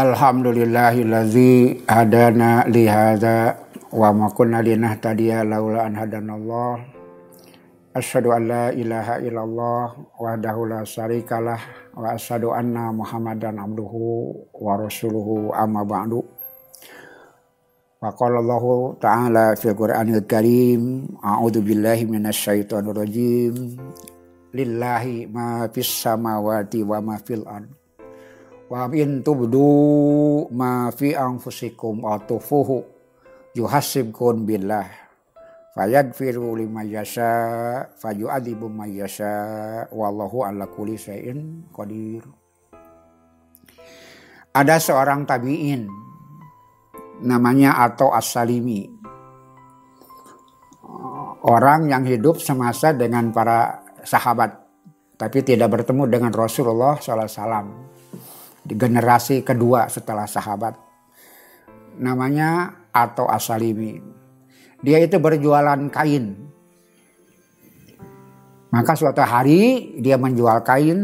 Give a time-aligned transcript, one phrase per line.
[0.00, 3.52] Alhamdulillahillazi hadana li hadza
[3.92, 6.80] wa ma kunna linahtadiya laula an hadanallah.
[7.92, 11.60] Asyhadu an la ilaha illallah wahdahu la syarikalah
[11.92, 16.24] wa asyhadu anna Muhammadan abduhu wa rasuluhu amma ba'du.
[18.00, 18.64] Wa qala Allah
[19.04, 23.76] ta'ala fil Qur'anil Karim, a'udzu billahi minasyaitonir rajim.
[24.56, 27.79] Lillahi ma fis samawati wa ma fil ardh
[28.70, 32.86] wa in tubdu ma fi anfusikum aw tufuhu
[33.58, 34.86] yuhasibkum billah.
[35.74, 39.86] Fayadfiru lima yasha fayu'adzibu ma yasha.
[39.90, 42.22] Wallahu ala kulli syai'in qadir.
[44.54, 45.86] Ada seorang tabi'in
[47.26, 48.86] namanya atau as-salimi.
[51.40, 54.58] Orang yang hidup semasa dengan para sahabat
[55.16, 57.90] tapi tidak bertemu dengan Rasulullah SAW
[58.60, 60.76] di generasi kedua setelah sahabat.
[62.00, 64.00] Namanya atau Asalimi.
[64.80, 66.48] Dia itu berjualan kain.
[68.70, 71.00] Maka suatu hari dia menjual kain,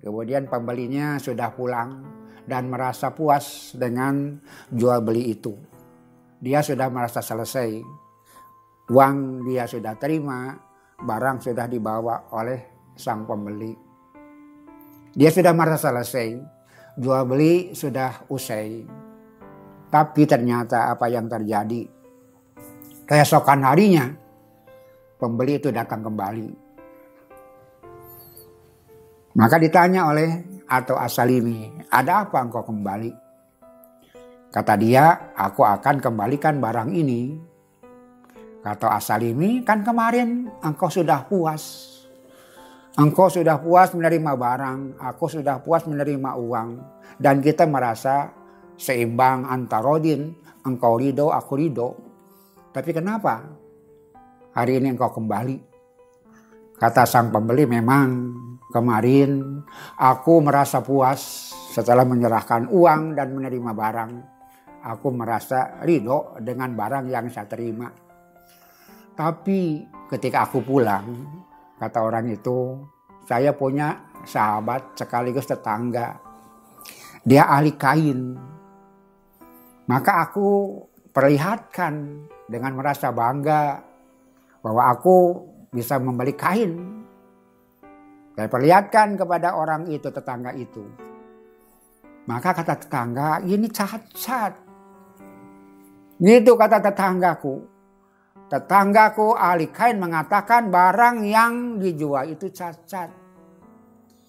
[0.00, 2.02] kemudian pembelinya sudah pulang
[2.48, 4.40] dan merasa puas dengan
[4.72, 5.52] jual beli itu.
[6.40, 7.84] Dia sudah merasa selesai.
[8.86, 10.56] Uang dia sudah terima,
[10.96, 13.76] barang sudah dibawa oleh sang pembeli.
[15.12, 16.55] Dia sudah merasa selesai
[16.96, 18.82] jual beli sudah usai.
[19.86, 21.84] Tapi ternyata apa yang terjadi?
[23.06, 24.10] Keesokan harinya
[25.20, 26.48] pembeli itu datang kembali.
[29.36, 33.12] Maka ditanya oleh atau Asalimi, ada apa engkau kembali?
[34.50, 37.36] Kata dia, aku akan kembalikan barang ini.
[38.64, 41.95] Kata Asalimi, kan kemarin engkau sudah puas
[42.96, 46.68] Engkau sudah puas menerima barang, aku sudah puas menerima uang.
[47.20, 48.32] Dan kita merasa
[48.72, 50.32] seimbang antara rodin,
[50.64, 51.92] engkau ridho, aku ridho.
[52.72, 53.44] Tapi kenapa
[54.56, 55.60] hari ini engkau kembali?
[56.80, 58.32] Kata sang pembeli memang
[58.72, 59.60] kemarin
[60.00, 64.12] aku merasa puas setelah menyerahkan uang dan menerima barang.
[64.96, 67.92] Aku merasa ridho dengan barang yang saya terima.
[69.12, 71.04] Tapi ketika aku pulang,
[71.76, 72.80] Kata orang itu,
[73.26, 76.22] saya punya sahabat sekaligus tetangga.
[77.26, 78.38] Dia ahli kain.
[79.90, 80.78] Maka aku
[81.10, 83.82] perlihatkan dengan merasa bangga
[84.62, 85.16] bahwa aku
[85.74, 87.02] bisa membeli kain.
[88.38, 90.86] Saya perlihatkan kepada orang itu, tetangga itu.
[92.26, 94.52] Maka kata tetangga, ini cacat.
[96.20, 97.75] Itu kata tetanggaku.
[98.46, 103.10] Tetanggaku ahli kain mengatakan barang yang dijual itu cacat.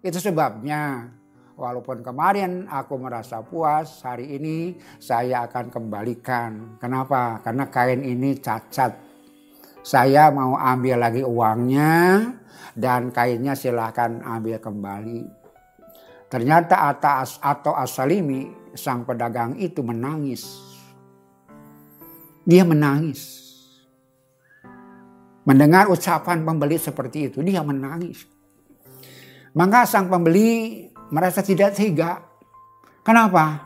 [0.00, 1.12] Itu sebabnya
[1.52, 6.80] walaupun kemarin aku merasa puas, hari ini saya akan kembalikan.
[6.80, 7.44] Kenapa?
[7.44, 8.96] Karena kain ini cacat.
[9.84, 12.32] Saya mau ambil lagi uangnya
[12.72, 15.20] dan kainnya silahkan ambil kembali.
[16.32, 20.64] Ternyata atas atau asalimi sang pedagang itu menangis.
[22.48, 23.47] Dia menangis
[25.48, 28.28] Mendengar ucapan pembeli seperti itu, dia menangis.
[29.56, 32.20] Maka sang pembeli merasa tidak tega.
[33.00, 33.64] Kenapa?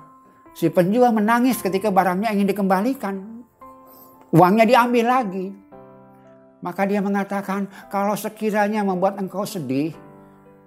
[0.55, 3.43] Si penjual menangis ketika barangnya ingin dikembalikan.
[4.31, 5.47] Uangnya diambil lagi.
[6.63, 9.91] Maka dia mengatakan, kalau sekiranya membuat engkau sedih,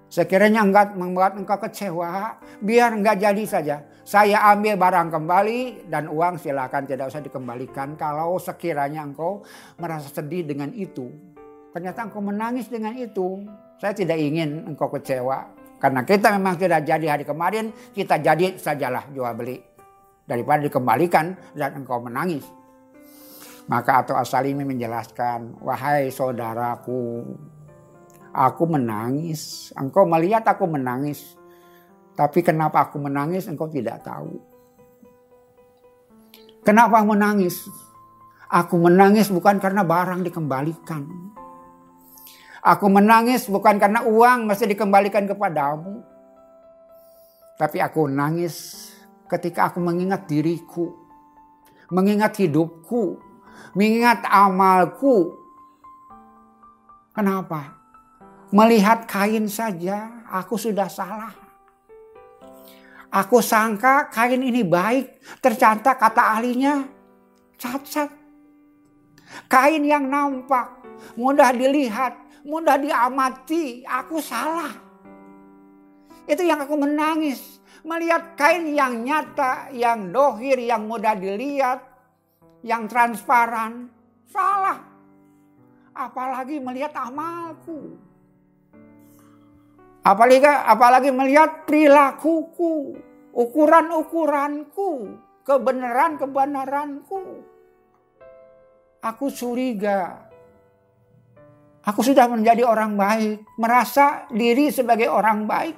[0.05, 3.77] Sekiranya enggak membuat engkau kecewa, biar enggak jadi saja.
[4.05, 7.97] Saya ambil barang kembali dan uang silakan tidak usah dikembalikan.
[7.97, 9.41] Kalau sekiranya engkau
[9.81, 11.09] merasa sedih dengan itu,
[11.73, 13.41] ternyata engkau menangis dengan itu.
[13.81, 15.49] Saya tidak ingin engkau kecewa.
[15.81, 19.59] Karena kita memang tidak jadi hari kemarin, kita jadi sajalah jual beli.
[20.25, 22.45] Daripada dikembalikan dan engkau menangis.
[23.65, 27.25] Maka atau Asalimi menjelaskan, wahai saudaraku,
[28.35, 29.71] Aku menangis.
[29.79, 31.39] Engkau melihat aku menangis.
[32.19, 34.43] Tapi kenapa aku menangis engkau tidak tahu.
[36.67, 37.63] Kenapa menangis?
[38.51, 41.07] Aku menangis bukan karena barang dikembalikan.
[42.59, 46.03] Aku menangis bukan karena uang mesti dikembalikan kepadamu.
[47.55, 48.89] Tapi aku nangis
[49.31, 50.91] ketika aku mengingat diriku.
[51.87, 53.15] Mengingat hidupku.
[53.77, 55.39] Mengingat amalku.
[57.15, 57.84] Kenapa?
[58.53, 61.33] Melihat kain saja aku sudah salah.
[63.09, 65.17] Aku sangka kain ini baik.
[65.39, 66.83] Ternyata kata ahlinya
[67.55, 68.11] cacat.
[69.49, 70.83] Kain yang nampak,
[71.17, 72.13] mudah dilihat,
[72.45, 73.81] mudah diamati.
[73.87, 74.71] Aku salah.
[76.29, 77.57] Itu yang aku menangis.
[77.85, 81.85] Melihat kain yang nyata, yang dohir, yang mudah dilihat,
[82.65, 83.93] yang transparan.
[84.29, 84.81] Salah.
[85.93, 87.95] Apalagi melihat amalku.
[90.05, 92.93] Apalagi, apalagi melihat perilakuku,
[93.33, 97.41] ukuran-ukuranku, kebenaran-kebenaranku.
[99.01, 100.29] Aku curiga.
[101.85, 105.77] Aku sudah menjadi orang baik, merasa diri sebagai orang baik.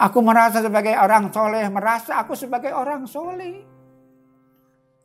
[0.00, 3.60] Aku merasa sebagai orang soleh, merasa aku sebagai orang soleh.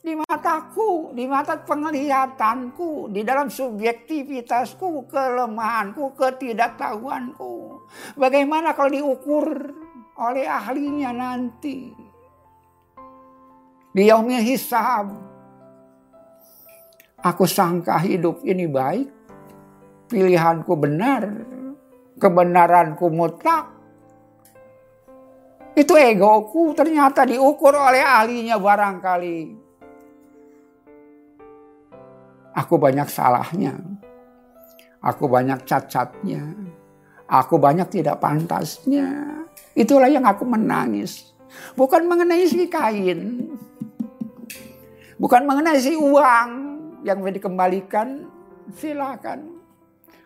[0.06, 7.54] Di mataku, di mata penglihatanku, di dalam subjektivitasku, kelemahanku, ketidaktahuanku.
[8.14, 9.74] Bagaimana kalau diukur
[10.22, 11.90] oleh ahlinya nanti?
[13.98, 15.10] Di yaumil hisab.
[17.26, 19.10] Aku sangka hidup ini baik.
[20.06, 21.26] Pilihanku benar.
[22.22, 23.74] Kebenaranku mutlak.
[25.74, 29.65] Itu egoku ternyata diukur oleh ahlinya barangkali.
[32.56, 33.76] Aku banyak salahnya.
[35.04, 36.56] Aku banyak cacatnya.
[37.28, 39.44] Aku banyak tidak pantasnya.
[39.76, 41.36] Itulah yang aku menangis.
[41.76, 43.52] Bukan mengenai si kain.
[45.20, 46.50] Bukan mengenai si uang
[47.04, 48.28] yang dikembalikan,
[48.76, 49.60] silakan.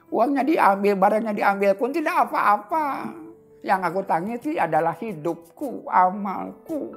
[0.09, 3.13] Uangnya diambil, barangnya diambil pun tidak apa-apa.
[3.61, 6.93] Yang aku tangisi adalah hidupku, amalku.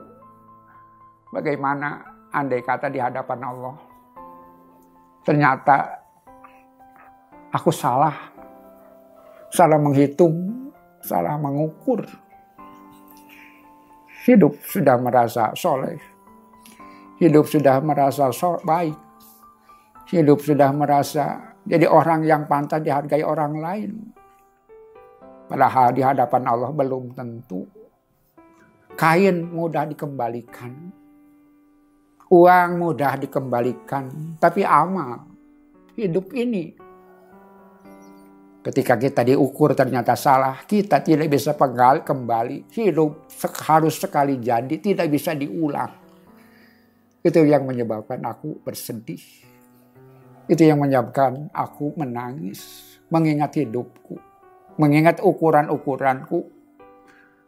[1.32, 2.00] Bagaimana
[2.32, 3.91] andai kata di hadapan Allah.
[5.22, 5.76] Ternyata
[7.50, 8.30] aku salah.
[9.52, 10.70] Salah menghitung,
[11.02, 12.04] salah mengukur.
[14.22, 16.12] Hidup sudah merasa soleh
[17.22, 18.98] Hidup sudah merasa so baik.
[20.10, 23.90] Hidup sudah merasa jadi orang yang pantas dihargai orang lain.
[25.46, 27.62] Padahal di hadapan Allah belum tentu.
[28.98, 30.74] Kain mudah dikembalikan.
[32.32, 34.40] Uang mudah dikembalikan.
[34.40, 35.20] Tapi amal,
[36.00, 36.72] hidup ini.
[38.64, 42.72] Ketika kita diukur ternyata salah, kita tidak bisa penggal kembali.
[42.72, 43.28] Hidup
[43.68, 45.92] harus sekali jadi, tidak bisa diulang.
[47.20, 49.20] Itu yang menyebabkan aku bersedih.
[50.48, 52.96] Itu yang menyebabkan aku menangis.
[53.12, 54.16] Mengingat hidupku.
[54.80, 56.48] Mengingat ukuran-ukuranku.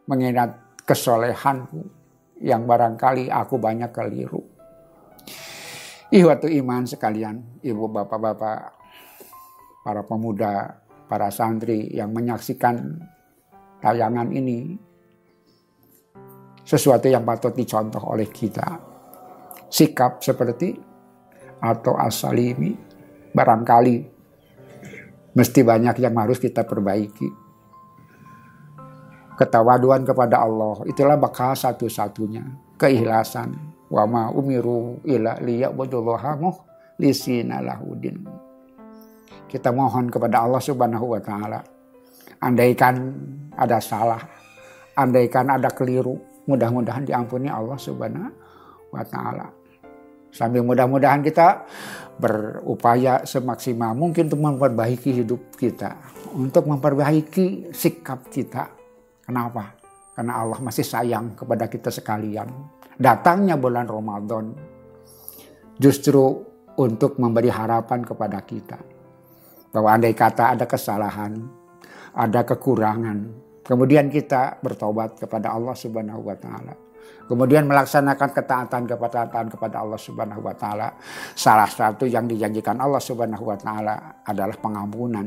[0.05, 1.89] Mengingat kesolehanku.
[2.37, 4.54] Yang barangkali aku banyak keliru.
[6.13, 7.61] Ihwatu iman sekalian.
[7.65, 8.59] Ibu bapak-bapak.
[9.81, 10.81] Para pemuda.
[11.05, 12.97] Para santri yang menyaksikan
[13.81, 14.77] tayangan ini.
[16.65, 18.95] Sesuatu yang patut dicontoh oleh kita
[19.75, 20.71] sikap seperti
[21.59, 22.71] atau asalimi
[23.35, 23.95] barangkali
[25.35, 27.27] mesti banyak yang harus kita perbaiki.
[29.35, 33.74] Ketawaduan kepada Allah itulah bakal satu-satunya keikhlasan.
[33.89, 36.37] Wa ma umiru ila liya'budullaha
[36.97, 38.23] lisina lahudin.
[39.45, 41.59] Kita mohon kepada Allah Subhanahu wa taala.
[42.41, 42.95] Andaikan
[43.55, 44.19] ada salah,
[44.97, 46.17] andaikan ada keliru,
[46.49, 48.31] mudah-mudahan diampuni Allah Subhanahu
[48.91, 49.47] wa taala.
[50.35, 51.63] Sambil mudah-mudahan kita
[52.19, 55.95] berupaya semaksimal mungkin untuk memperbaiki hidup kita,
[56.35, 58.67] untuk memperbaiki sikap kita.
[59.23, 59.71] Kenapa?
[60.11, 62.51] Karena Allah masih sayang kepada kita sekalian.
[62.95, 64.55] Datangnya bulan Ramadan
[65.75, 66.43] justru
[66.79, 68.79] untuk memberi harapan kepada kita.
[69.75, 71.35] Bahwa andai kata ada kesalahan,
[72.15, 73.17] ada kekurangan,
[73.67, 76.85] kemudian kita bertobat kepada Allah Subhanahu wa taala
[77.25, 80.93] Kemudian melaksanakan ketaatan ketaatan kepada Allah Subhanahu wa taala.
[81.33, 85.25] Salah satu yang dijanjikan Allah Subhanahu wa taala adalah pengampunan.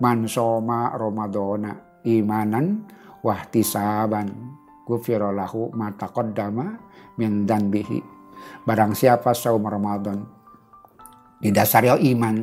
[0.00, 2.88] Man soma Ramadana imanan
[3.20, 4.32] wahtisaban
[4.84, 6.66] ghufira lahu ma taqaddama
[7.20, 8.00] min danbihi.
[8.64, 10.20] Barang siapa saum Ramadan
[11.40, 12.36] didasari iman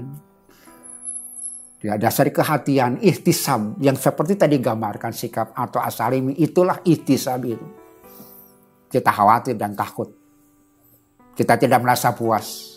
[1.81, 7.81] didasari kehatian ihtisab yang seperti tadi gambarkan sikap atau asalimi itulah ihtisab itu
[8.91, 10.11] kita khawatir dan takut.
[11.31, 12.67] Kita tidak merasa puas.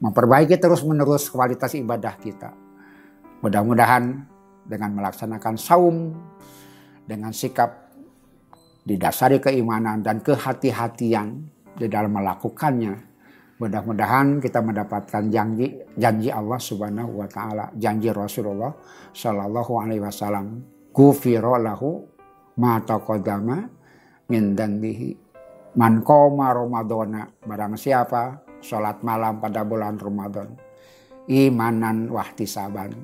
[0.00, 2.50] Memperbaiki terus-menerus kualitas ibadah kita.
[3.44, 4.24] Mudah-mudahan
[4.64, 6.16] dengan melaksanakan saum,
[7.04, 7.83] dengan sikap
[8.84, 11.42] didasari keimanan dan kehati-hatian
[11.74, 12.94] di dalam melakukannya,
[13.58, 18.70] mudah-mudahan kita mendapatkan janji janji Allah Subhanahu wa taala, janji Rasulullah
[19.10, 20.60] Shallallahu alaihi wasallam,
[20.92, 22.04] "Ghufira lahu
[22.60, 23.56] ma taqaddama
[24.30, 25.10] min danbihi.
[25.74, 30.54] Man koma Ramadana, barang siapa sholat malam pada bulan Ramadan.
[31.26, 32.94] Imanan wahtisaban.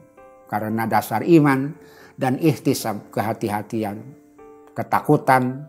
[0.47, 1.75] Karena dasar iman
[2.15, 4.03] dan ihtisab kehati-hatian.
[4.75, 5.67] Ketakutan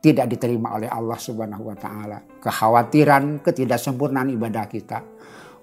[0.00, 4.98] tidak diterima oleh Allah Subhanahu wa taala, kekhawatiran ketidaksempurnaan ibadah kita.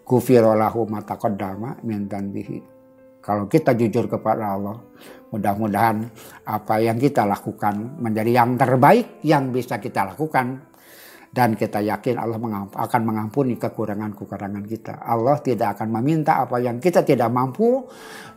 [0.07, 2.63] Kufirolahu mataqaddama min bihi.
[3.19, 4.79] Kalau kita jujur kepada Allah,
[5.35, 6.07] mudah-mudahan
[6.47, 10.63] apa yang kita lakukan menjadi yang terbaik yang bisa kita lakukan
[11.33, 12.37] dan kita yakin Allah
[12.71, 14.93] akan mengampuni kekurangan-kekurangan kita.
[15.03, 17.83] Allah tidak akan meminta apa yang kita tidak mampu,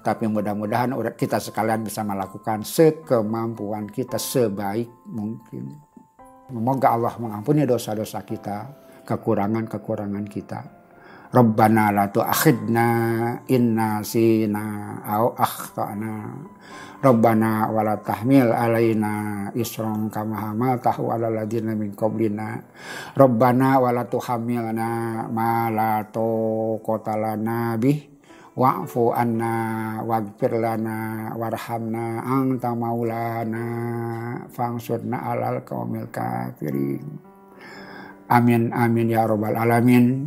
[0.01, 5.77] tapi mudah-mudahan kita sekalian bisa melakukan sekemampuan kita sebaik mungkin.
[6.51, 8.67] Semoga Allah mengampuni dosa-dosa kita,
[9.07, 10.80] kekurangan-kekurangan kita.
[11.31, 12.87] Rabbana la tu'akhidna
[13.47, 16.27] inna sina au akhtana.
[17.01, 22.59] Rabbana wala tahmil alaina isron kama hamaltahu ala ladina min qablina.
[23.15, 24.89] Rabbana wala tuhamilna
[25.31, 28.11] ma la taqata lana bih
[28.59, 29.55] wa'fu anna
[30.03, 33.65] waghfir lana warhamna anta maulana
[34.51, 37.07] fangsurna alal qaumil kafirin.
[38.27, 40.27] Amin amin ya rabbal alamin.